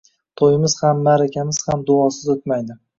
[0.41, 2.85] To‘yimiz ham, ma’rakamiz ham duosiz o‘tmaydi.